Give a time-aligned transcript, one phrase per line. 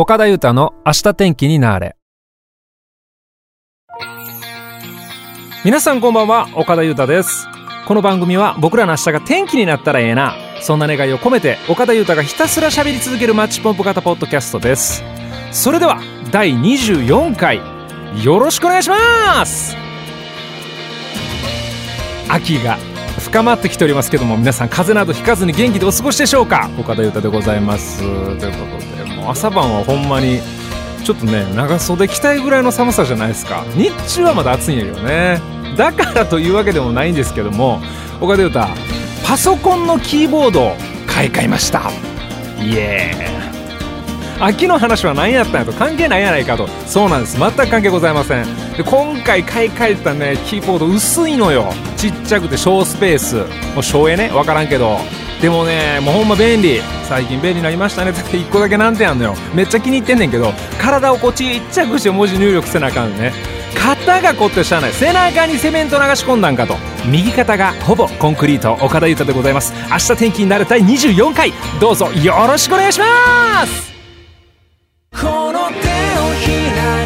[0.00, 1.96] 岡田裕太の明日天気になれ。
[5.64, 7.48] 皆さんこんばんは岡田裕太です。
[7.84, 10.36] この番組は僕らの明日が天気になったらええな。
[10.60, 15.02] そんな願いを込めて岡田裕太がひたすら喋り続けるマッチポンプ型ポッドキャストです。
[15.50, 15.98] それでは
[16.30, 17.60] 第24回
[18.24, 19.74] よろしくお願いします。
[22.28, 22.76] 秋が
[23.18, 26.70] 深まってきておりますけども皆さん風邪などひかずに元気でお過ごしでしょうか？
[26.78, 27.98] 岡田裕太でございます。
[27.98, 28.87] ということで。
[29.28, 30.40] 朝晩はほんまに
[31.04, 33.64] ちょっとね長袖着たいぐらいの寒さじゃないですか。
[33.74, 35.40] 日中はまだ暑いんやけどね。
[35.76, 37.80] だからというわけでもないんですけども
[38.20, 38.60] 岡田裕太
[39.24, 41.90] パソコンのキーボードを買い替えました。
[42.60, 43.38] イエーイ。
[44.40, 46.68] 秋の話は何やったんやと関係ないやないかと。
[46.86, 47.38] そうなんです。
[47.38, 48.46] 全く関係ございません。
[48.76, 51.72] で今回買い替えたねキーボード薄いのよ。
[51.96, 53.36] ちっちゃくて小スペース。
[53.74, 54.28] もう省エネ？
[54.28, 54.98] 分からんけど。
[55.40, 56.80] でもねもうほんま便利。
[57.04, 58.10] 最近便利になりましたね。
[58.10, 59.34] って1個だけ難点あんのよ。
[59.54, 63.32] めっちゃ気に入ってんねんけど体をこうちっちゃくして文字入力せなあかんね。
[63.74, 64.92] 肩が凝ってしゃあない。
[64.92, 66.76] 背中にセメント流し込んだんかと。
[67.06, 68.72] 右肩がほぼコンクリート。
[68.84, 69.72] 岡田裕太でございます。
[69.90, 71.52] 明日天気になる第24回。
[71.80, 73.88] どうぞよろしくお願いします。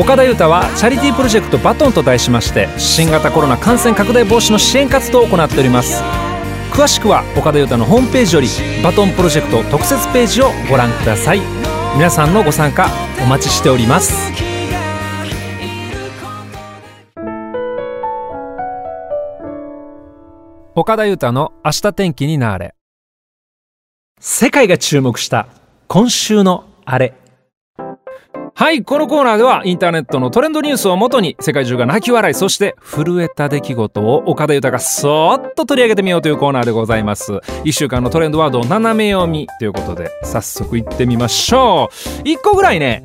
[0.00, 6.21] 岡田裕太はチャリティープロジェクトバトンと題しまして新型コロナ感染拡大防止の支援活動を行っております。
[6.72, 8.48] 詳しくは岡田裕太のホームページより
[8.82, 11.40] バトンプロジェクト特設ページをご覧ください。
[11.94, 12.88] 皆さんのご参加
[13.22, 14.32] お待ちしております。
[20.74, 22.74] 岡田裕太の明日天気になれ。
[24.18, 25.48] 世界が注目した
[25.88, 27.21] 今週のあれ。
[28.54, 37.40] はい、このコーナーではインターネットのトレンドニュースをもとに世界中が泣き笑い、そして震えた出来事を岡田豊がそーっと取り上げてみようというコーナーでございます。
[37.64, 42.28] 一週間のトレンドワードを斜め読みということで早速行ってみましょう。
[42.28, 43.04] 一個ぐらいね、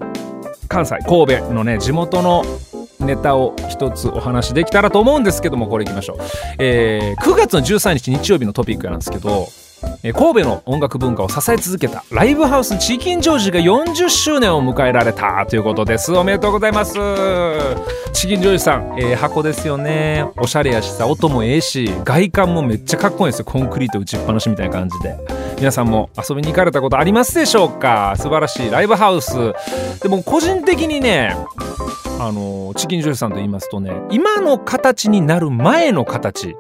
[0.67, 2.43] 関西、神戸のね、地元の
[2.99, 6.17] ネタを一つお話できたらと思うんですけども、これ行きましょう。
[6.59, 9.47] えー、9月の13日日曜日のトピックなんですけど、
[10.03, 16.13] え神戸の音楽文化を支え続けたライブハウスチキンジョージが40周年を迎えられたということです。
[16.13, 16.93] おめでとうございます。
[18.13, 20.25] チキンジョージさん、えー、箱ですよね。
[20.37, 23.45] おしゃれやしさ音もええし外観もめっちゃかっこいいんですよ。
[23.45, 25.15] コンクリート打ちっぱなしみたいな感じで。
[25.57, 28.13] 皆さんも遊びに行かれたことありますでしょうか？
[28.17, 28.71] 素晴らしい。
[28.71, 29.53] ライブハウス。
[30.01, 31.35] でも個人的にね
[32.19, 36.55] あのチキンジョージさんと言いますとね今の形になる前の形。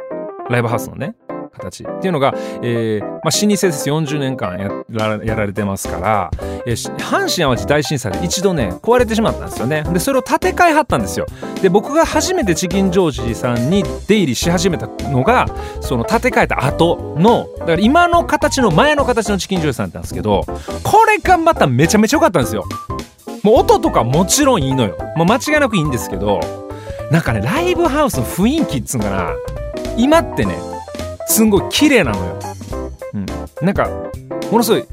[0.49, 1.15] ライブハウスのね。
[1.57, 3.89] 形っていうのが、えーまあ、老舗です。
[3.89, 4.69] 40年間や
[5.07, 6.31] らやられてますから、
[6.65, 9.83] えー、阪神・淡路大震災で一度ね壊れてしまったんですよね。
[9.91, 11.25] でそれを建て替えはったんですよ。
[11.61, 15.47] で僕が初めてチキンジョージさんに出入りし始めたのが
[15.81, 20.43] その建て替えた後のだから今の形の前の形のチキンジョージさんなんですけど
[20.83, 22.65] これがまためちゃめちゃ良かったんですよ。
[23.43, 26.39] もう音とかもちろんいいのよ、もう間違いなくいいんですけど
[27.11, 29.33] なんかねライブハウスの雰囲気っつうんかな。
[29.95, 30.55] 今ってね
[31.27, 32.39] すんごい綺麗なのよ、
[33.13, 33.25] うん、
[33.61, 33.89] なんか
[34.51, 34.85] ものすごい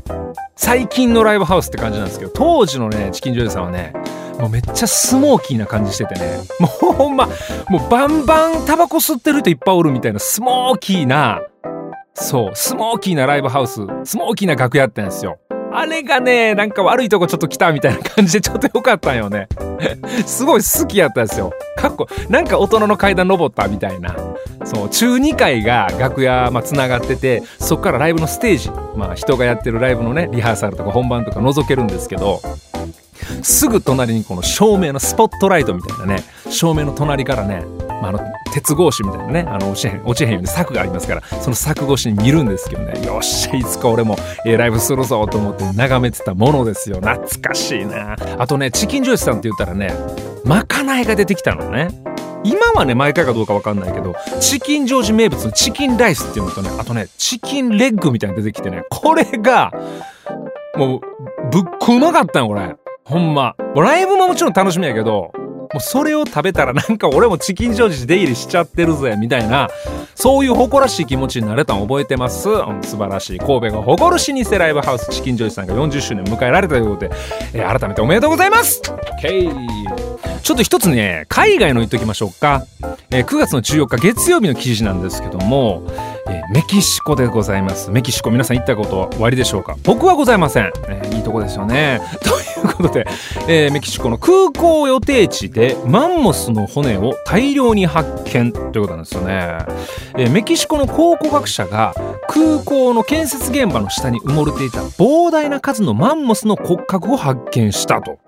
[0.56, 3.92] 最近のライブハウスって感じなんですけど当時のねチキンジョージさんはね
[4.38, 6.38] もうめっちゃスモーキーな感じしててね。
[6.58, 7.28] もうほんま
[7.68, 11.40] もうバンバンタバコ吸ってる人いっぱいおるみたいなスモーキーな
[12.14, 15.38] そうスモーキーなライブハウススモーキーな楽屋やったんですよ
[15.76, 19.48] あれがね、なんか悪いとこちょっと来たみたいな感じでちょっと良かったんよね。
[20.24, 21.52] すごい好きやったんですよ。
[21.76, 24.14] かっこ、なんか大人の階段登ったみたいな。
[24.64, 32.40] そう、中2階が楽屋、まあ、繋がってて、そっからライブのステージ、まあ、人がやってるライブのね、リハーサルとか本番とか覗けるんですけど、
[33.42, 38.20] すぐ隣にこの照明のスポットライトみたいなね、照明の隣からね、まあ、あの
[38.54, 47.00] 鉄格子みたいなねあの落ちへん落ちへんように柵がありますからその柵越しに見るんですけどねよっしゃいつか俺も、えー、ライブするぞと思って眺めてたものですよ。
[47.00, 48.16] 懐かしいな。
[48.38, 49.92] あとねチキンジョージさんって言ったらね
[50.44, 51.88] まかないが出てきたのね。
[52.44, 59.72] 今はね毎回かどうか分かんないけどチキンジョージ名物のチキンライスっていうのとねあとねチキンレッグみたいなの出てきてねこれが
[60.76, 61.00] もう
[61.50, 62.76] ぶっこうまかったんこれ。
[63.04, 63.54] ほんま。
[63.74, 69.68] ライブももちろん楽しみやけどもうそれを食べたらなんか俺もチキンジョージ出入りしちゃってるぜみたいな
[70.14, 73.38] そういう誇らしい気持ちになれたの覚えてます、うん、素晴らしい。
[73.38, 77.10] 神戸が誇る老舗ライブハウスチキンジョージさんが40周年迎えられたということで、
[77.52, 78.80] えー、改めておめでとうございます。
[79.20, 79.52] OK
[80.42, 82.66] ちょっと一つね海外の言っときましょうか、
[83.10, 85.82] えー、9月の14日月曜日の記事なんですけども、
[86.26, 87.90] えー、メキシコでございます。
[87.90, 89.76] メキシコ皆さん行ったこと終わりでしょうか？
[89.84, 92.00] 僕はございません、えー、いいとこですよね。
[92.22, 93.06] ということで、
[93.48, 99.58] えー、メキシコの空港予定地でマンモスの骨を大量に発見ということなんですよね、
[100.16, 101.94] え、メキシコの考古学者が
[102.28, 108.18] 空港の建設現場の下に埋もれていた膨大な数のマンモスの骨格を発見したと。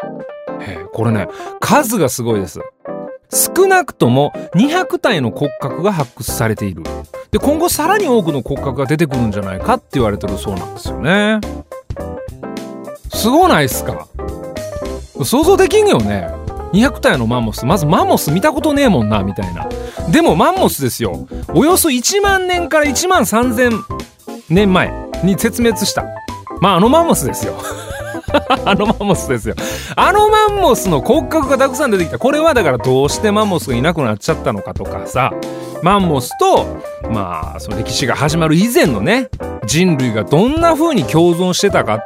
[0.93, 1.29] これね、
[1.61, 2.61] 数がすごいです。
[3.31, 6.85] 少なくとも200体の骨格が発掘されている。
[7.31, 11.41] で、今後さらに多くの骨格が出てくるんじゃないかって言われてるそうなんですよね。
[13.13, 14.09] すごないっすか？
[15.25, 16.29] 想像できんよね。
[16.73, 17.65] 200体のマンモス。
[17.65, 19.69] まずマンモス見たことねえもんな、みたいな。
[20.11, 21.27] でもマンモスですよ。
[21.55, 23.83] およそ1万年から1万3000
[24.51, 24.93] 年前
[25.25, 26.05] に絶滅した。
[26.61, 27.55] まああのマンモスですよ。
[28.65, 29.55] あのマンモスですよ。
[29.95, 32.19] あのマンモスの骨格がたくさん出てきた。
[32.19, 35.33] これはだからどうしてマンモスがいなくなっちゃったのかとかさ、
[35.83, 36.67] マンモスと、
[37.11, 39.29] まあ、その歴史が始まる以前のね、
[39.67, 42.01] 人類がどんな風に共存してたか、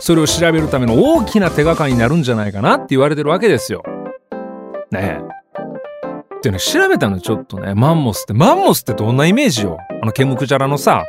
[0.00, 3.82] それを調べるための大きな手がかりになるんじゃないかなって言われてるわけですよ。
[4.90, 5.40] ねえ。
[6.40, 11.04] ってね、調べたのちょっとね、マンモスって、マンモスってどんなイメージよあの、ケムクジャラのさ、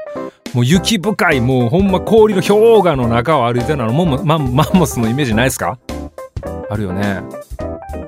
[0.53, 5.79] もう雪深い、もうほんま氷の氷河の中を歩いてるのもマンマンモスのイメージないですか？
[6.69, 7.21] あるよね。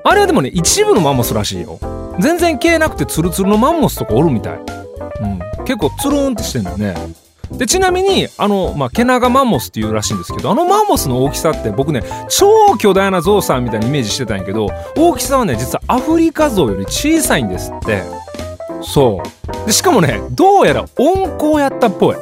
[0.04, 1.78] あれはでもね、一部のマンモスらしいよ。
[2.20, 4.58] 全然毛なくてツルツルのマンモスとかおるみたい。
[4.58, 5.64] うん。
[5.64, 6.94] 結構ツルンってしてんだよね。
[7.52, 18.02] で、ちなみに、あの、まあ、毛長マンモスっていうらしいんですけど、あのマンモスの大きさって僕ね、超巨大なゾウさんみたいなイメージしてたんやけど、大きさはね、実はアフリカゾウより小さいんですって。
[18.82, 19.43] そう。
[19.66, 22.16] で、しかもね、どうやら温厚やったっぽい。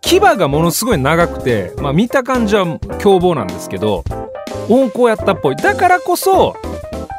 [0.00, 4.04] 牙がものすごい長くて、まあ、見た感じは凶暴なんですけど、
[4.68, 5.56] 温厚やったっぽい。
[5.56, 6.56] だからこそ、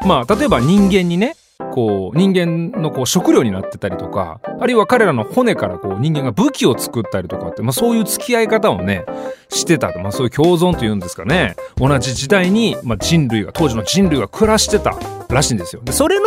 [0.05, 1.35] まあ、例えば人間にね、
[1.75, 9.05] こう人間のこう食料になってたりとかあるいは彼らの骨からこう人間が武器を作ったりとかって、まあ、そういう付き合い方をね
[9.49, 14.97] してた、まあ、そういう共存というんですかね同じ時代に、まあ、人類が当時の人類が暮らしてた
[15.35, 15.81] らしいんですよ。
[15.83, 16.25] でそれの、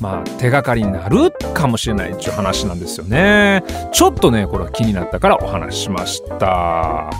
[0.00, 3.64] まあ、手がかりになるかもしれないっていう話なんですよね。
[3.92, 6.46] ちょっとねこれは気になったからお話ししました。
[6.46, 7.10] は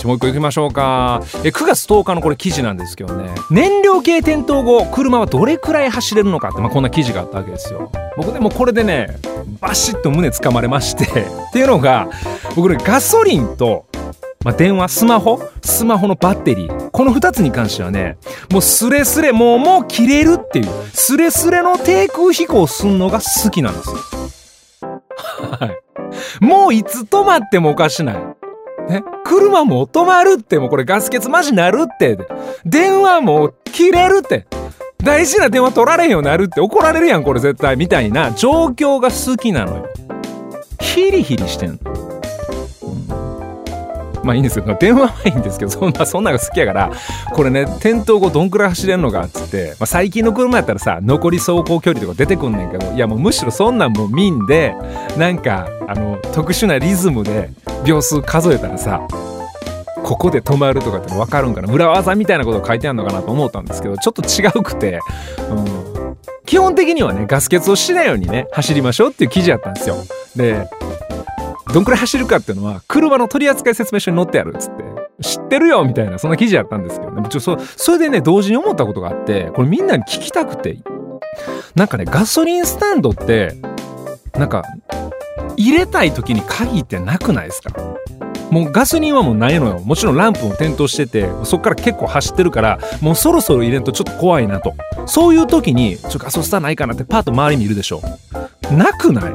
[0.00, 1.22] いもう一個いきましょうか。
[1.44, 7.90] え9月10日のこれ記事なんですけどね燃料系転倒後車はどれくらい走れるのかって、まあ、こんな記事があったわけですよ。
[8.16, 9.18] 僕でもこれでね
[9.60, 12.08] バシッと胸つかまれましてっていうのが
[12.54, 13.85] 僕ねガソリンと
[14.46, 16.90] まあ、電話、スマホ、スマホのバッテリー。
[16.90, 18.16] この2つに関してはね、
[18.52, 23.96] もうスレスレ、もう、もう切れるっていう、スレスレの低空飛行すんのが好きなんですよ。
[25.50, 26.44] はい。
[26.44, 28.14] もういつ止まってもおかしない。
[28.88, 32.16] ね、車も止まるってもうこれガス欠マジなるって。
[32.64, 34.46] 電話も切れるって。
[34.98, 39.88] 大事な電話取られへんようになるって怒られるやんこれ絶対みたいな状況が好きなのよ。
[40.80, 42.05] ヒリヒリしてんの。
[44.26, 46.90] まあいいんですけど、電話はいいんですけど、そんな、そんなの好きやから、
[47.32, 54.74] これね、転倒後どんくらい走れんのかっつって、まあ最近の車やったらさ、残り走行距離とか出てくんねんけど、いやもうむしろそんなんもう見んで、
[55.16, 57.50] なんか、あの、特殊なリズムで
[57.84, 59.00] 秒数数えたらさ、
[60.02, 65.00] ここで止まるとかって分かるんかな裏技みたいなこと書いてあるのかなと思ったんですけど、ちょっと違うくて、
[65.50, 69.96] うん、基本的にはね、ガス欠をしないようにね、走りましょうっていう記事やったんですよ。
[70.36, 70.68] で、
[71.76, 74.84] どんくらい走るかっていうのは、車の取扱説明書に載ってあるっつって、
[75.20, 77.28] 知ってるよみたいな、そんな記事やったんですけどね。
[77.28, 80.78] ちょそそれでね、同時に思ったことがあって、これみんなに聞きたくて、
[81.74, 83.56] なんかね、ガソリンスタンドって、
[84.38, 84.62] なんか、
[85.58, 87.74] 入れたい時に鍵ってなくないですか？
[88.50, 89.78] もうガソリンはもうないのよ。
[89.80, 94.72] もちろんランプも点灯してて、そっから結構走ってるから、もうそろそろ入れんとちょっと怖いなと。
[95.04, 98.00] そういう時に、ちょっと、ガソスタないかなってパッと周り見るでしょ。
[98.72, 99.34] なくない？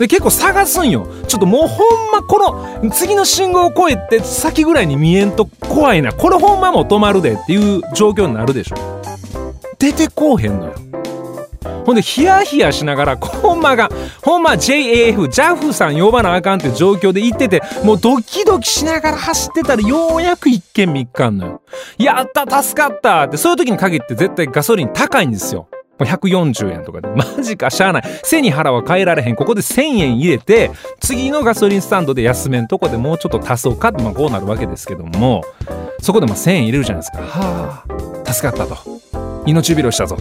[0.00, 1.06] で結構探すんよ。
[1.28, 2.38] ちょっともうほんまこ
[2.82, 6.10] の次の信号を越えて先ぐらいに見えんと怖いな。
[6.10, 8.76] これほんまもう止まるでっていう状況になるでしょ。
[9.78, 10.72] 出てこうへんのよ。
[11.84, 13.90] ほんでヒヤヒヤしながらほんまが
[14.22, 21.62] ほんま JAF JAF さん呼ばなあかんって状況で行っててもうドキドキしながら走ってたらようやく一軒3日あんのよ。
[21.98, 25.68] やった助かったってそういう時に限って絶対ガソリン高いんですよ。
[26.04, 28.02] 140円とかで、マジか、しゃあない。
[28.22, 29.36] 背に腹は変えられへん。
[29.36, 35.44] ここで1000円入れて、次のガソリンスタンドで安めんとこでもうちょっと足そうかって、まあこうなるわけですけども、
[36.00, 37.18] そこでまあ1000円入れるじゃないですか。
[37.18, 37.84] は
[38.26, 38.76] あ、助かったと。
[39.46, 40.16] 命拾いしたぞ。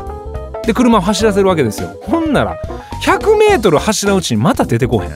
[0.66, 1.90] で、車を走らせるわけですよ。
[2.04, 2.58] ほんなら、
[3.04, 5.16] 100メートル走らうちにまた出てこへん。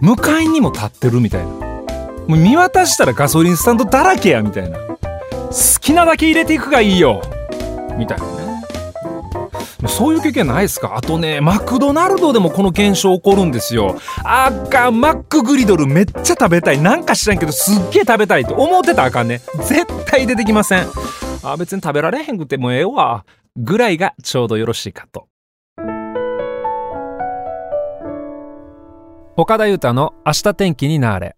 [0.00, 1.46] 向かいにも立ってるみたいな。
[2.26, 4.78] もう見渡したらガソリンスタンドだらけやみたいな。
[4.78, 7.22] 好きなだけ入れていくがいいよ
[7.96, 8.33] みたいな。
[9.88, 10.96] そういう経験ないですか？
[10.96, 13.96] あとね、マクドナルドでもこの現象起こるんですよ。
[14.24, 16.80] あかん、マックグリドルめっちゃ食べたい。
[16.80, 19.40] なんか知らんけどすっげえ食べたいと思ってたらあかんね。
[19.64, 20.86] 絶対出てきません。
[21.42, 23.24] あ、別に食べられへんくてもええわ。
[23.56, 25.28] ぐらいがちょうどよろしいかと。
[29.36, 31.36] 岡田裕太の明日天気になれ。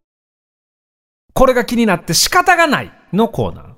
[1.33, 3.76] これが気になって仕方がないのコーナー。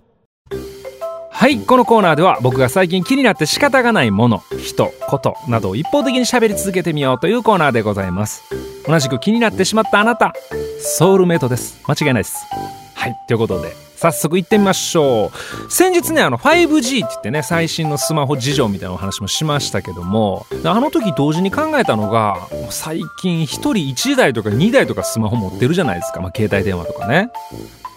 [1.39, 8.43] はいこのコーナーでは僕が最近気になって仕方がないもの人ことなどを一方的に喋り続けてみようというコーナーでございます。
[8.89, 10.33] 同じく気になってしまったあなた
[10.81, 11.81] ソウルメイトです。
[11.87, 12.45] 間違いないです。
[12.93, 15.73] はいということで早速行ってみましょう。
[15.73, 27.31] 先日ねあの 5G って言ってね最新のスマホ事情みたいなお話もしましたけどもあの時同時に考えたのが最近1人1台とか2台とかスマホ持ってるじゃないですか、まあ、携帯電話とかね。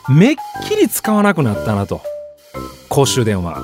[0.09, 0.35] めっ
[0.67, 2.01] きり使わなくなったなと。
[2.91, 3.57] 公衆電話。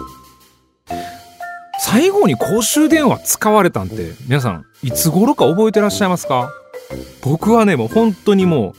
[1.79, 6.49] 最後に公衆電話使われたんて皆さんいつ頃か覚えてらっしゃいますか？
[7.21, 8.73] 僕はねもう本当にも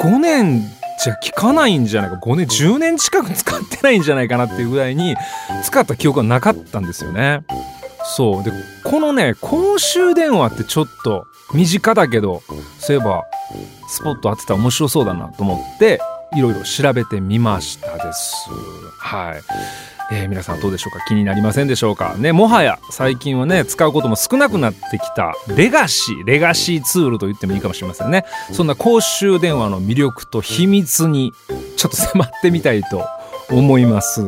[0.00, 0.60] う5年
[1.02, 2.16] じゃ効かないんじゃないか。
[2.16, 5.14] 5年10年近く使ってないんじゃないかなっていうぐらいに
[5.62, 7.44] 使った記憶がなかったんですよね。
[8.16, 8.42] そう。
[8.42, 8.50] で
[8.82, 12.42] このね公衆電話ってちょっと身近だけど
[12.80, 13.22] そういえば
[13.88, 16.00] スポット当てたら面白そうだなと思って
[16.34, 18.34] いろいろ調べてみましたです。
[18.98, 19.42] はい。
[20.12, 21.04] えー、皆さんどうでしょうか？
[21.08, 22.14] 気になりませんでしょうか？
[22.16, 28.24] ねもはや最近はね使うことも少なくなってきたレガシーレガシーツールと言ってもいいかもしれませんね。
[28.52, 31.32] そんな公衆電話の魅力と秘密に
[31.76, 33.04] ちょっと迫ってみたいと
[33.50, 34.22] 思います。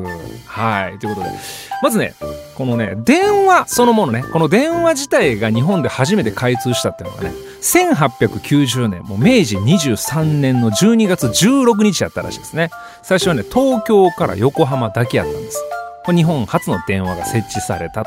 [0.46, 0.98] はい。
[0.98, 1.36] ということで。
[1.82, 2.14] まずね
[2.56, 12.70] このね電話そのものねこの電話自体が日本で初めて開通したっていうのがね1890年もう明治23年の12月16日やったらしいですね。
[13.02, 15.62] 最初はね東京から横浜だけやったんです。
[16.04, 18.04] これ日本初の電話が設置された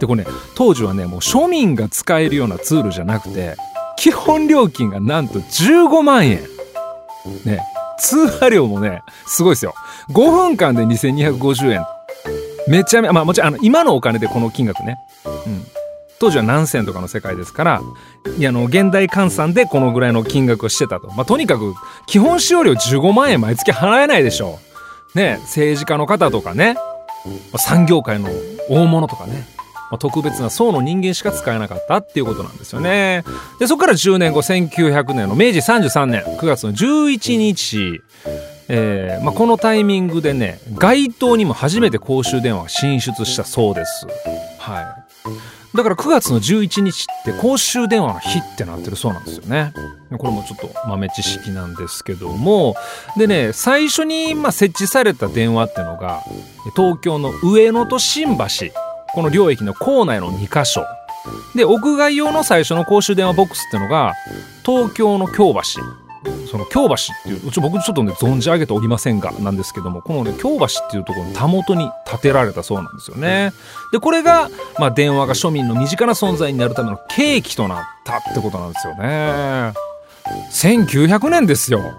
[0.00, 3.54] でこれね当時はねもう庶民が使えるようなツールじゃなくて
[3.96, 6.40] 基本料金がなんと15万円。
[7.44, 7.60] ね。
[8.02, 9.74] 通話料もねすごいですよ。
[10.10, 11.86] 5分間で2250円。
[12.68, 15.64] めちゃめちゃまあもちろんあの今のお金でこの金額ね、うん、
[16.20, 17.80] 当時は何銭とかの世界ですから
[18.38, 21.74] いやあの現代換算でこのぐらいの金額をしてたと、まあ、とにかく
[22.06, 24.60] 基本使用料15万円毎月払えないでしょ
[25.14, 25.18] う。
[25.18, 26.76] ね政治家の方とかね。
[27.56, 28.28] 産業界の
[28.68, 29.46] 大物とかね。
[29.98, 33.24] 特別な層の人間しか使えなかったっていうことなんですよね。
[33.58, 38.02] でそこから10年後1900年の明治33年9月の11日
[38.68, 44.06] えーまあ、このタイミングでね街頭にも初めて公衆電話が進出したそうです。
[44.58, 49.72] はい、だから9月の11日って公衆電話の日ってなってるそうなんですよね。
[50.16, 52.74] これもちょっと豆知識なんですけども
[53.16, 56.22] でね最初にまあ設置された電話っていうのが
[56.76, 58.44] 東京の上野と新橋
[59.14, 60.84] この両駅の構内の2カ所
[61.54, 64.14] で屋外用の最初の公衆電話ボックスっていうのが
[64.64, 65.62] 東京の京橋
[66.50, 73.52] その京橋っていううち僕ちょっとね存じ上げておりませんがなんですけどもこのね京橋っていうところのたもとに建てられたそうなんですよね。
[73.92, 79.72] でこれが、まあ、電話が庶民の身近な存在になるための契機となったってことなんですよね。
[80.52, 81.80] 1900年ですよ。
[81.80, 81.92] め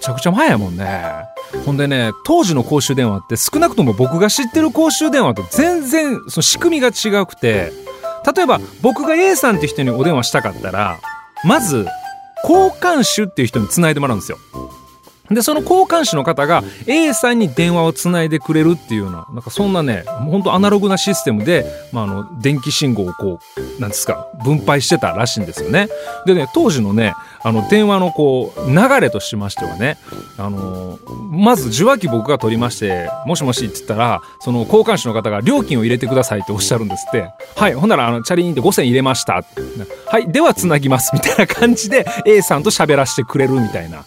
[0.00, 1.29] ちゃくちゃ前やもんね。
[1.64, 7.72] ほんでね当時の公衆電話って少なくとも僕が知ってる公衆電話と全然その仕組みが違くて
[8.34, 10.98] 例えば僕が A さんって人にお電話したかったら
[11.44, 11.86] まず
[12.44, 14.38] 交換手っていう人につないでもらうんですよ。
[15.30, 25.88] で、その交換手の方が A さんに電話をつないでくれるっていうような、なんかそんなね、本当アナログなシステムで、まあ、あの、電気信号をこう、なんですか、分配してたらしいんですよね。
[26.26, 29.98] でね、当時のね、あの、電話のこう、流れとしましてはね、
[30.36, 30.98] あの
[31.30, 37.30] まず受話器僕が取りまして、もしもしって言ったら、その交換手の方が料金を入れてくださいっておっしゃるんですって。
[37.56, 39.44] はい、ほんなら、あの、チャリーンって5000入れました。
[40.06, 41.10] はい、ではつなぎます。
[41.14, 44.04] みたいな感じで A さんと喋らせてくれるみたいな。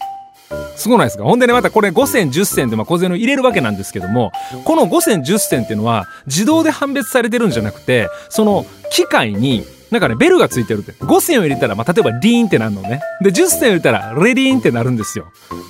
[0.76, 1.24] すごないですか？
[1.24, 4.32] ほんでね、またこれ5銭、10銭でまあ小銭を入れるわけなんですけども、
[4.64, 10.92] この5銭、10銭っていうのは自動で判別されてるんじゃなくて、その機械になんかね、ベルがついてるって。
[10.92, 13.00] 5銭を入れたら、まあ、例えばリーンってなるのね。
[13.22, 15.26] で、10銭を入れたら、レディーンってなるんですよ。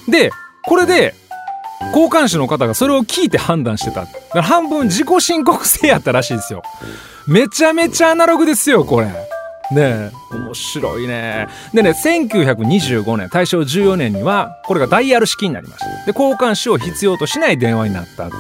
[0.08, 0.30] で、
[0.64, 1.14] これで、
[1.88, 4.06] 交換手の方がそれを聞いて判断してた。
[4.40, 6.62] 半分自己申告制やったらしいですよ。
[7.26, 9.08] めちゃめちゃアナログですよ、これ。
[9.74, 10.36] ねえ。
[10.36, 11.48] 面白いね。
[11.72, 16.12] でね1925年大正14年にはこれがダイヤル式になりました。
[16.12, 18.30] で交換手を必要としない電話になった。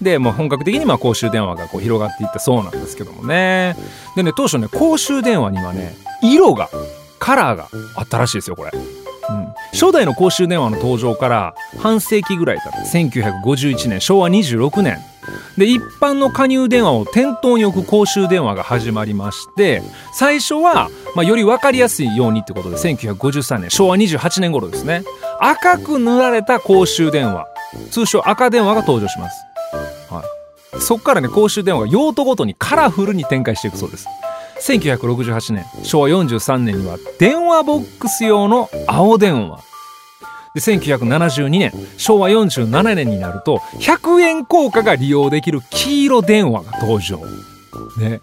[0.00, 3.76] でもう本格的にまあ公衆電話がこう広がっていったそうなんですけどもね。
[4.14, 6.68] でね当初ね公衆電話にはね色が
[7.18, 8.70] カラーがあったらしいですよこれ。
[9.28, 14.98] うん、初代の公衆電話の登場から半世紀ぐらい経って1951年昭和26年。
[15.56, 25.02] で一般の加入電話を店頭に置く公衆電話が始まりまして最初は、まあ、より分かりやすいようにってことで1953年昭和28年頃ですね。
[25.40, 27.46] 赤く塗られた公衆電話。
[27.90, 29.44] 通称赤電話が登場します、
[30.08, 30.22] は
[30.78, 34.06] い、そこからね公衆電話が用途ごとにカラフルに展開していくそうです。
[34.60, 39.60] 1968年昭和43年には電話ボックス用の青電話。
[40.56, 47.18] で1972年昭和47年になると100円硬貨が利用できる黄色電話が登場
[47.98, 48.20] ね。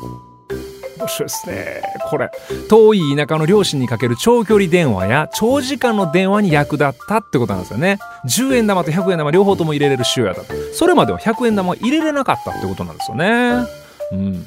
[0.98, 2.32] 面白いですねこれ。
[2.70, 8.00] 遠い田舎の両親にかける長距離電話や長時間の電話に役立ったってことなんですよね。
[8.26, 10.42] 10円玉と100円玉両方とも入れれる仕様やった
[10.74, 13.64] それまでは100円玉入れれなかったってことなんですよね。
[14.12, 14.46] うん。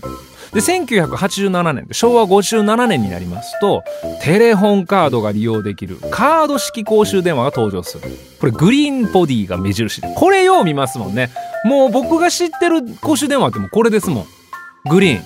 [0.52, 3.82] で1987年昭和57年になりますと
[4.22, 8.04] テレホンカードが利用できるカード式公衆電話が登場する。
[8.40, 11.30] これグリーンボディが目印でこれよう見ますもんね。
[11.64, 14.26] もう僕が知ってる公衆電話ってもうこれですもん。
[14.88, 15.24] グリーン。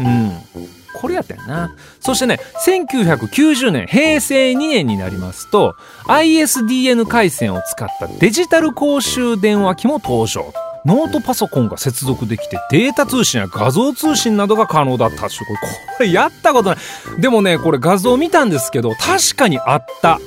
[0.00, 0.68] うん。
[1.00, 1.74] これやったよな。
[2.00, 5.76] そしてね1990年平成2年になりますと
[6.06, 10.52] ISDN 回線を使ったデジタル公衆電話機も登場。
[10.84, 15.58] ノートパソコンが接続できてデータ通信や画像通信などが可能だったしこれ
[15.98, 17.20] これやったことない。
[17.20, 20.20] でもねこれ画像見たんですけど確かにあった。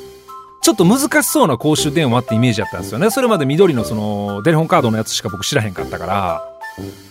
[0.61, 3.09] ちょっと難しそうな公衆電話ってイメージだったんですよね。
[3.09, 6.47] それまで緑のそのテレホンカードのやつしか僕知らへんかったから。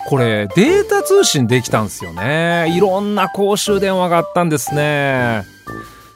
[0.08, 2.72] これデータ通信できたんですよね。
[2.74, 5.44] いろんな公衆電話があったんですね。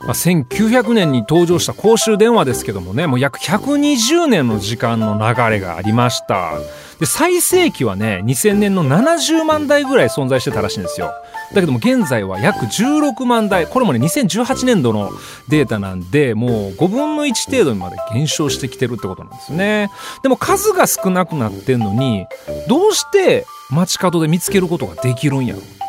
[0.05, 6.53] まあ、1900年に登場した公衆電話ですけどもねもう約120年の時間の流れがありました。
[7.01, 11.11] で最盛期はね2000年の70万台ぐらい存在してたらしいんですよ。
[11.53, 15.11] だけども現在は約16万台これもね2018年度の
[15.49, 19.91] データなんでもう5分の1程度にまで減少してきてるってことなんですね。
[20.23, 22.27] でも数が少なくなってんのに
[22.69, 25.84] どうして街角で見つけることができるんやろ使わな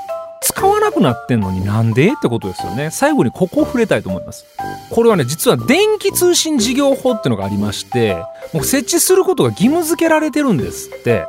[0.96, 2.90] くなってんのになんでってことですよね。
[2.92, 4.46] 最後にここ触れたいと思います。
[4.90, 8.16] これはね実は電気通信事業法ってのがありまして
[8.54, 11.28] もう設置することが義務付けられてるんですって。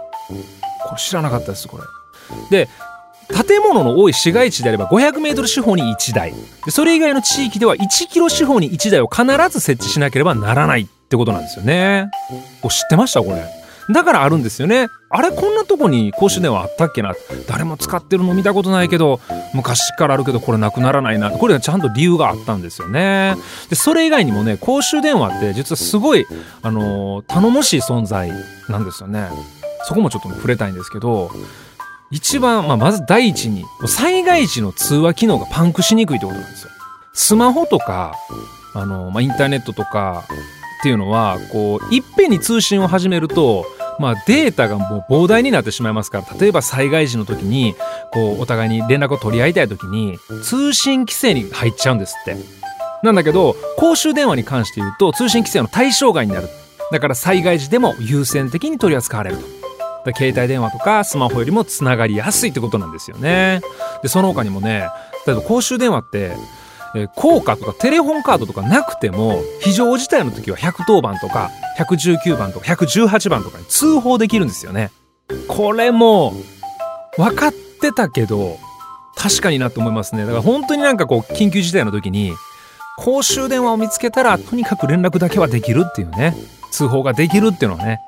[0.88, 1.78] これ知らなかったですこ
[2.50, 2.64] れ。
[2.64, 2.68] で
[3.28, 6.32] 建物の多い市街地であれば 500m 四方に1台。
[6.68, 12.08] それ以外の地域では 1km 四方に1台を必ず設置しなければならないってことなんですよね。
[12.62, 13.44] 知ってましたこれ。
[13.90, 14.88] だからあるんですよね。
[15.10, 17.14] あれこんなとこに公衆電話あったっけな？
[17.46, 19.20] 誰も使ってるの見たことないけど
[19.54, 21.30] 昔からあるけどこれなくならないな。
[21.30, 23.36] これはちゃんと理由があったんですよね。
[23.70, 26.26] でそれ以外にもね公衆電話って実はすごい
[26.62, 28.30] あの頼もしい存在
[28.68, 29.28] なんですよね。
[29.84, 31.30] そこもちょっと触れたいんですけど
[32.10, 36.70] 一番、まあ、まず第一に災害時の通話機能がパンクしにくいってことなんですよ。
[37.14, 38.14] スマホとか
[38.74, 40.24] あの、まあ、インターネットとか
[40.80, 43.64] っていうのはこういっぺんに通信を始めると
[43.98, 47.74] まあ、データがもう膨大になってしまいますから例えば災害時の時に
[48.12, 52.36] こうお互いに連絡を取り合いたい時に通信規制に入っちゃうんですって。
[53.02, 56.48] なんだけど公衆電話に関して言うと通信規制の対象外になる。
[56.90, 59.46] だから災害時でも優先的に取り扱われると。
[60.16, 63.60] 携帯電話とかスマホよりもつながりやすいってことなんですよね。
[64.02, 64.88] でその他にもね
[65.26, 66.36] 例えば公衆電話って
[67.02, 74.90] え効果とかテレホンカードとかなくても非常事態の時は110番とか119番とか118番とかに通報できるんですよね。
[75.48, 76.34] これも
[77.16, 78.58] 分かってたけど
[79.16, 80.22] 確かになって思いますね。
[80.22, 82.32] だから本当になんかこう緊急事態の時に
[82.98, 86.34] 公衆電話を見つけたらとにかく連絡だけはできるっていうね
[86.70, 88.00] 通報ができるっていうのはね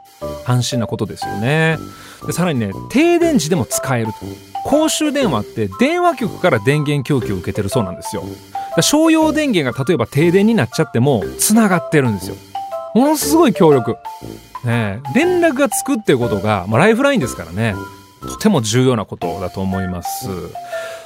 [0.47, 1.79] 安心なことですよね。
[2.27, 4.19] でさらにね停電時でも使えると
[4.65, 8.25] 公衆電話って電話局から電源供給を受けてるそうなんですよ。
[8.81, 12.37] 商用電源が例えば停電になっちゃっても繋がってるんですよ。
[12.95, 13.97] ものすごい強力。
[14.65, 17.75] ね、連絡がつくってことが、まあ、ライフラインですからね、
[18.23, 20.29] とても重要なことだと思います。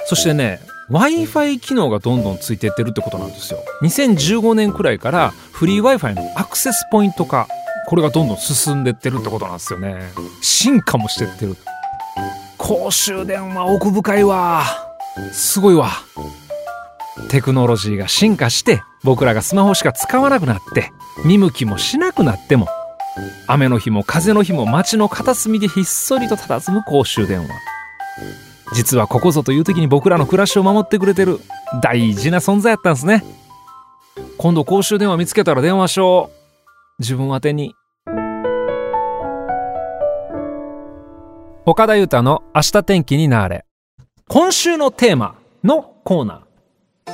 [0.05, 3.59] そしてね、Wi-Fi 機能がどんどんついていってるってことなんですよ。
[3.83, 7.47] 2015年くらいからフリー Wi-Fi のアクセスポイント化、
[7.87, 10.11] これがどんどん進んでってるってことなんですよね。
[10.41, 11.55] 進化もしてってる。
[12.65, 14.63] 公衆電話奥深いわ。
[15.33, 15.89] すごいわ。
[17.29, 20.93] テクノロジーが進化して僕らがスマホしか使わなくなって
[21.25, 22.67] 見向きもしなくなっても
[23.47, 27.49] 雨の日も風の日も街の片隅でひっそりと佇む公衆電話
[28.73, 31.39] 実はここぞという時に僕らの暮らしを守ってくれてる
[31.81, 33.23] 大事な存在やったんですね
[34.37, 37.75] 今度公衆電話見つけたら電話しよう自分宛に
[41.65, 43.65] 岡田裕太の明日天気になれ。
[44.27, 47.13] 今週のテーマのコーナー。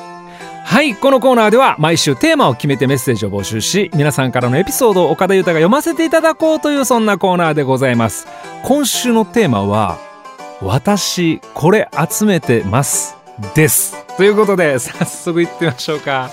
[0.65, 8.25] はいこのコーナーでは毎週テーマを決めてメッセージを募集し皆さんからのエピソードを岡田裕太が読ませていただこうというそんなコーナーでございます。
[8.63, 9.99] 今週のテーマは
[10.61, 13.15] 私これ集めてます
[13.53, 14.03] です。
[14.17, 16.31] ということで早速いってみましょうか。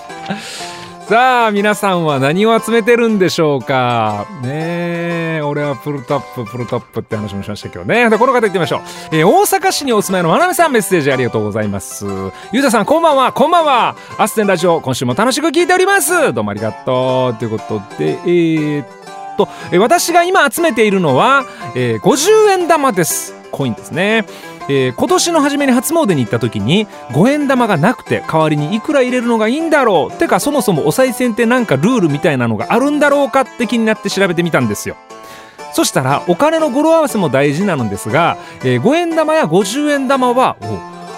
[1.08, 4.26] さあ皆さんは何を集めてるんでしょうか？
[4.42, 8.10] ねえ俺はプルトッププルトップって話もしましたけどね。
[8.10, 8.80] でこの方言ってみましょう、
[9.12, 12.06] えー、大阪市にお住まいのまなみさんメッセージありがとうございます。
[12.50, 13.32] ゆうたさんこんばんは。
[13.32, 13.94] こんばんは。
[14.18, 16.34] アステンラジオ今週も楽しく聞いております。
[16.34, 17.38] どうもありがとう。
[17.38, 18.86] ということでえー、っ
[19.38, 21.44] と、えー、私が今集めているのは、
[21.76, 23.32] えー、50円玉です。
[23.52, 24.24] コインですね。
[24.68, 34.96] えー、今年の初めに初詣に行った時に5円玉がなくて代わりにいくら入れるのがいいんだろうてかそもそもお賽銭ってなんかルールみたいなのがあるんだろうかって気になって調べてみたんですよ。
[35.72, 40.56] そしたらお金の語呂合わせも大事なのですが、えー、5円玉や50円玉は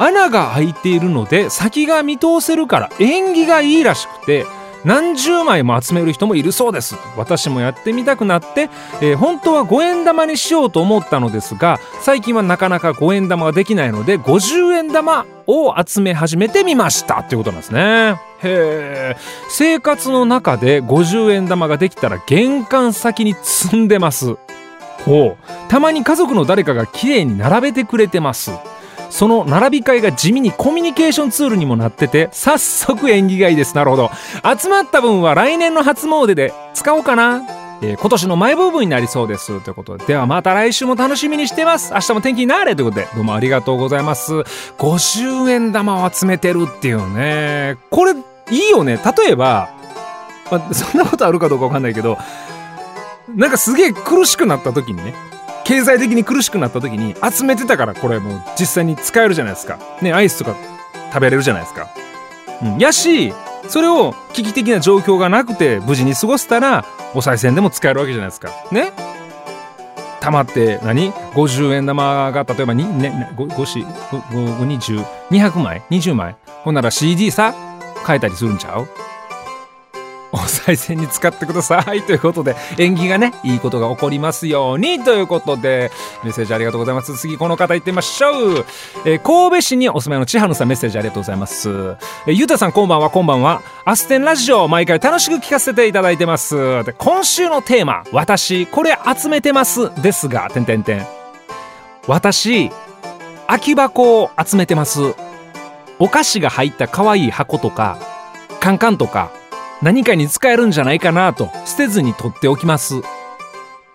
[0.01, 4.47] 穴が開いているので先が見通せるから縁起がいいらしくて
[4.85, 6.97] 何十枚も集める人もいるそうです。
[7.17, 17.21] 私もやってみたくなって、えー、本当は5円玉にしようと思ったのですが最近はなかなか5円玉ができないので50円玉を集め始めてみました。
[17.21, 18.21] っていうことなんですね。
[18.43, 19.17] へえ
[19.51, 24.37] 生活の中で50円玉ができたら玄関先に積んでます。
[25.05, 25.69] ほう。
[25.69, 28.53] たまに家族の誰かが綺麗に並べてくれてます。
[29.11, 33.75] その並び替えが地味にコミュニケーションツールにもなってて早速縁起がいいです。
[33.75, 34.11] なるほど。
[34.45, 37.43] 集まった分は来年の初詣で使おうかな。
[37.81, 39.61] えー、今年の前部分になりそうです。
[39.61, 40.05] ということで。
[40.07, 41.93] ではまた来週も楽しみにしてます。
[41.95, 42.75] 明日も天気になれ。
[42.75, 44.33] ということでどうもありがとうございます。
[44.79, 47.77] 50円玉を集めてるっていうね。
[47.91, 48.15] これ
[48.51, 48.99] いいよね。
[49.17, 49.71] 例えば、
[50.51, 52.19] ま、そんなことあるかどうかわかんないけど
[53.35, 55.15] なんかすげえ苦しくなった時にね
[55.69, 59.79] 経済的に苦しくなった時に集めてたからこれもう実際に使えるじゃないですか。
[60.01, 60.57] ね、アイスとか
[61.13, 61.89] 食べれるじゃないですか。
[62.63, 62.79] うん。
[62.79, 63.35] やし、
[63.69, 68.49] それを危機的な状況がなくて無事に過ごせたらお賽銭でも使えるわけじゃないですか。
[68.73, 68.93] ね
[70.21, 74.23] たまって何 ?50 円玉が例えば2、ね、5、5、5、
[74.57, 76.37] 5、20、200枚 ?20 枚？
[76.65, 77.55] ほんなら CD さ、
[78.07, 78.89] 変えたりするんちゃう？
[80.39, 85.91] お賽銭に使ってくださいということで縁起がねいいことが起こりますようにということで
[86.25, 87.17] メッセージありがとうございます。
[87.17, 88.67] 次この方行ってみましょう、
[89.05, 91.69] えー、神戸市にお住まいの千春さんメッセージありがとうございます。
[91.69, 93.63] えー、ゆうたさんこんばんはこんばんは。
[93.85, 96.85] アステンラジオ毎回楽しく聞かせていただいてます。
[96.85, 101.07] で今週のテーマ私これ集めてますですがてんてんてん。
[102.07, 102.71] 私
[103.47, 105.15] 空き箱を集めてます。
[105.99, 107.99] お菓子が入った可愛い箱とか
[108.61, 109.33] カンカンとか
[109.81, 113.01] 何かに使えるんじゃないかなと捨てずに取っておきます。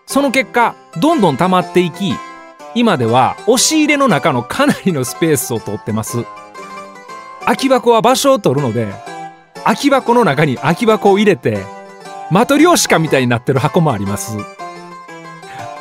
[0.06, 2.14] その結果どんどん溜まっていき
[2.76, 6.26] 今では押し入れの中のかなりのスペースを取ってます。
[7.42, 8.94] 空き箱は場所を取るので
[9.64, 11.66] 空き箱の中に空き箱を入れて
[12.32, 14.38] マトリョーシカみたいになってる箱もあります。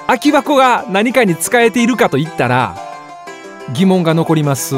[0.07, 2.77] 空き箱が何かに使えているかと言ったら
[3.73, 4.75] 疑問が残ります。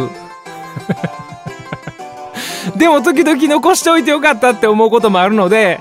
[2.76, 5.80] でも時々残しておいてよかったって思うこともあるので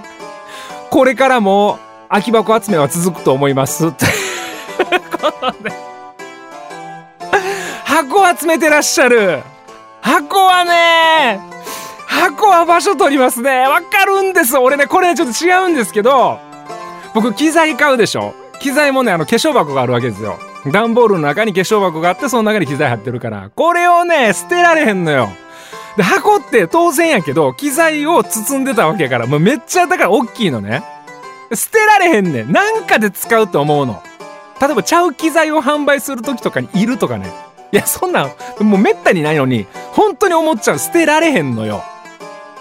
[0.89, 4.06] これからも空き箱集めは続くと思いますって。
[5.19, 5.72] ことで
[7.86, 9.41] 箱集めてらっしゃる。
[10.02, 11.39] 箱はね
[12.08, 13.67] 箱は場所取りますね。
[13.67, 14.58] わかるんです。
[14.58, 16.39] 俺ねこれちょっと違うんですけど
[17.13, 18.34] 僕機材買うでしょ。
[18.60, 20.38] 機材もねあの化粧箱があるわけですよ。
[20.72, 23.50] 段ボールの中に化粧箱があってその中に機材入ってるから。
[23.56, 25.30] これをね捨てられへんのよ。
[25.98, 30.84] で、箱って当然やけど、機材を包んでたわけやから、もうめっちゃだから大きいのね。
[31.54, 32.52] 捨てられへんねん。
[32.52, 34.02] なんかで使うと思うの。
[34.60, 37.32] 例えば、ちゃう機材を販売する時とかにいるとかね。
[37.72, 38.26] いや、そんな
[38.60, 40.80] ん、もうめったにないのに、本当に思っちゃう。
[40.80, 41.84] 捨てられへんのよ。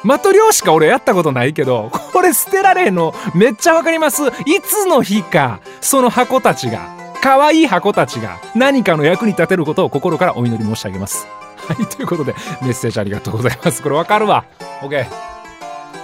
[0.05, 4.31] マトリョーシカ俺やったことないけど、これ捨てられへんのめっちゃわかりますい
[4.63, 11.29] つの日か、その箱たちが、可愛い箱たちが何かの役に立てることを心からお祈り申し上げます。
[11.57, 13.81] はい、ということで、メッセージありがとうございます。
[13.81, 14.45] これわかるわ。
[14.81, 15.07] OK。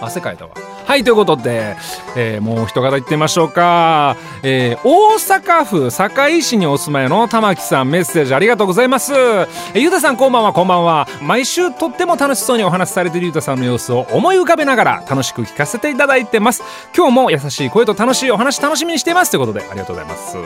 [0.01, 0.53] 汗かいたわ。
[0.87, 1.77] はい、ということで、
[2.17, 4.17] えー、もう一方言ってみましょうか。
[4.43, 9.13] えー、大阪府堺市にお住まいの玉木さん、メッセージありがとうございます。
[9.13, 11.07] えー、ゆうたさん、こんばんは、こんばんは。
[11.21, 16.63] 毎週とっても楽しそうにお話しされているゆうたさんの様子を思い浮かべながら楽しく聞かせていただいてます。
[16.97, 19.31] 今日も優しい声と楽しいお話楽しみにしています。
[19.31, 20.37] ということで、ありがとうございます。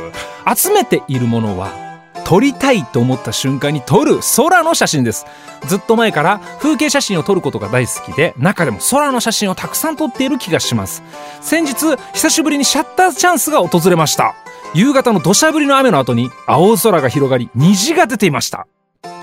[0.68, 1.91] 集めているものは、
[2.32, 5.26] 撮りたいと思った瞬間に撮る空の写真です。
[5.68, 11.02] ずっと前から風景写真を撮ることが大好きで中でも空の写真をたくさん撮っている気がします。
[11.42, 14.34] 先日久しぶりにシャッターチャンスが訪れました。
[14.72, 18.66] 夕方の土砂降りの雨の後に青空が広がり虹が出ていました。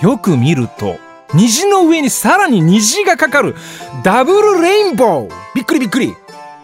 [0.04, 1.00] よく見ると
[1.34, 3.56] 虹の上にさらに虹がかかる
[4.04, 5.32] ダブルレインボー。
[5.56, 6.16] びっくりびっくり。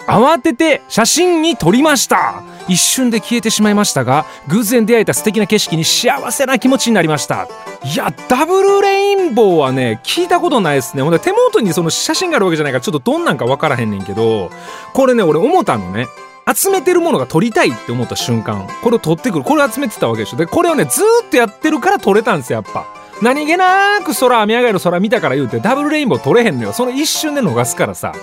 [0.07, 2.43] 慌てて写真に撮りました。
[2.67, 7.47] 一瞬で消えてしまいましたが偶然出会えた素敵な景色に幸せな気持ちになりました。
[7.83, 11.03] いやダブルレインボーはね聞いたことないですね。
[11.03, 14.51] ほんで手元にその写真があるわけじゃないからちょっとどんなんか分からへんねんけど
[14.93, 16.07] これね俺思ったのね。
[16.47, 19.43] 集めてるものが撮りたいって思った瞬間これを撮ってくる。
[19.43, 20.37] これを集めてたわけでしょ。
[20.37, 22.85] でこれをねずっとやってるから撮れたんですよやっぱ。
[23.21, 26.73] 何気なく空雨上がりの空見たから言うてダブルレインボー撮れへんのよ。
[26.73, 28.13] その一瞬で逃すからさ。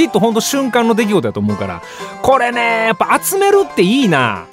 [0.00, 1.82] きっとほんと瞬間の出来事だと思うから。
[2.22, 4.46] これねやっぱ集めるっていいな。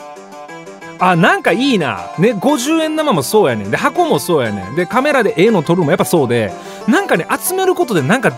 [0.99, 2.11] あなんかいいな。
[2.19, 3.71] ね50円玉もそうやねん。
[3.71, 4.75] で箱もそうやねん。
[4.75, 6.51] でカメラで絵の撮るもやっぱそうで。
[6.87, 8.33] なんかね集めることでなんか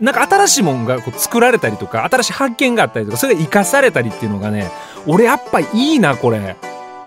[0.00, 4.70] なんか新しいもんがこう作られたりとか新しい発見があったりとかそれが生かされたりっていうのがね
[5.06, 6.56] 俺やっぱいいなこれ。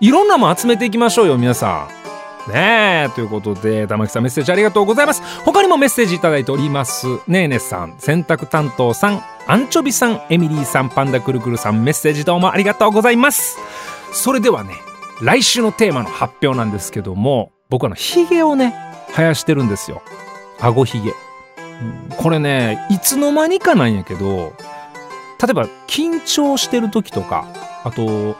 [0.00, 2.03] いろんなもん集めていきましょうよ皆さん。
[2.48, 5.22] ねえということで玉木さんメッセージありがとうございます。
[5.44, 7.06] 他にもメッセージいただいております。
[7.26, 13.56] ねえねさん洗濯担当さんアンチョビさんエミリーさんパンダくるくるさんメッセージどうもありがとうございます。
[14.12, 14.74] それではね
[15.22, 18.74] 来週のテーマの発表なんですけども僕あのヒゲをね
[19.14, 20.02] 生やしてるんですよ。
[20.60, 21.12] 顎ひげ、
[22.16, 24.54] これねいつの間にかなんやけど
[25.42, 27.46] 例えば緊張してる時とか
[27.84, 28.36] あと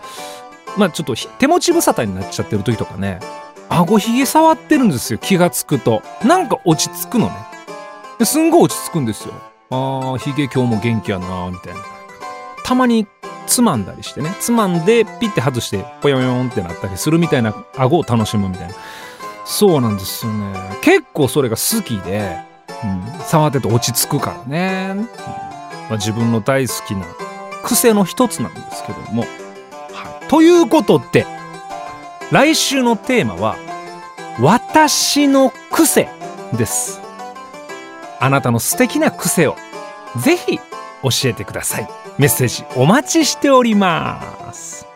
[0.78, 3.20] まあちょっと手持ち無沙汰になっちゃってる時とかね
[3.68, 6.02] 顎ひげ触ってるんですよ気がつくと。
[6.24, 7.34] なんか落ち着くのね。
[8.24, 9.34] すんごい落ち着くんですよ。
[9.70, 11.80] あーひげ今日も元気やなみたいな。
[12.64, 13.06] たまに
[13.46, 14.34] つまんだりしてね。
[14.40, 18.74] つまんでピッて外してポヨヨンってなったりするみたいな顎を楽しむみたいな。
[19.44, 20.54] そうなんですよね。
[20.82, 22.38] 結構それが好きで、
[22.82, 24.98] うん、触ってて落ち着くからね、うん。
[25.00, 25.06] ま
[25.90, 27.04] あ、自分の大好きな
[27.62, 29.22] 癖の一つなんですけども、
[29.92, 31.26] はい、ということで
[32.30, 33.56] 来週のテーマは
[34.40, 36.08] 私の癖
[36.56, 37.00] です。
[38.20, 39.56] あなたの素敵な癖を
[40.16, 41.88] ぜひ教えてください。
[42.18, 44.86] メッセージお待ちしております。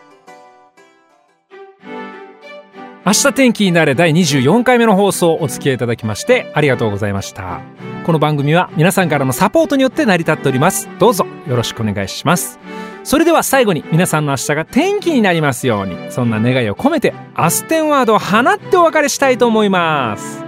[3.05, 7.61] 明日天気になれ第24回目の放送お付き合いいただきましてありがとうございました。
[8.05, 10.89] この番組は皆さんからのサポートによって成り立っております。
[10.99, 12.59] どうぞよろしくお願いします。
[13.03, 16.11] それでは最後に皆さんの明日が天気になりますように。
[16.11, 20.43] そんな願いを込めてアステンワードを放ってお別れしたいと思います。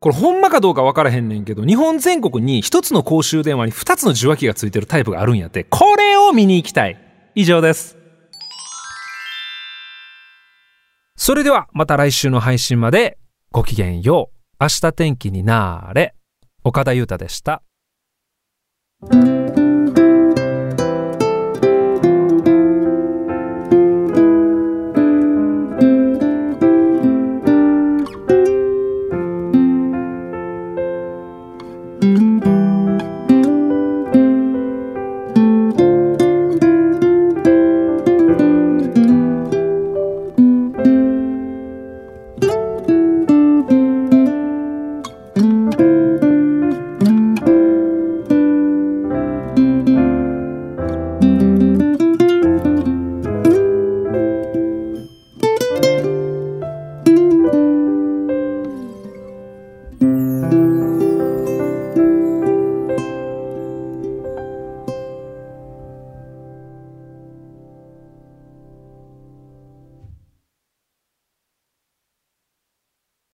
[0.00, 5.64] これほんまかどうか分からへんねんけど日本全国に一つの公衆電話に二つの受話器がついてるタイプがあるんやって。
[5.64, 6.98] これを見に行きたい。
[7.34, 7.96] 以上です。
[11.16, 13.18] それではまた来週の配信まで。
[13.50, 14.36] ごきげんよう。
[14.60, 16.14] 明日天気になーれ。
[16.64, 17.62] 岡田裕太でした。